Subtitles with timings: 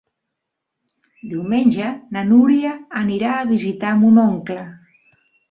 [1.33, 4.59] Diumenge na Núria anirà a visitar mon oncle.